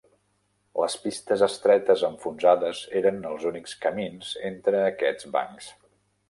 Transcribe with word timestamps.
Les 0.83 0.93
pistes 1.01 1.43
estretes 1.47 2.05
enfonsades 2.09 2.79
eren 3.01 3.21
els 3.33 3.45
únics 3.51 3.77
camins 3.85 4.33
entre 4.51 4.83
aquests 4.87 5.31
bancs. 5.39 5.71